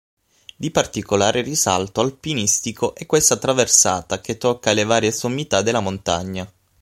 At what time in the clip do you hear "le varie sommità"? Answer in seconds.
4.71-5.61